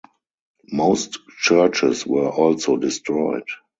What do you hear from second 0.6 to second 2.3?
Most churches were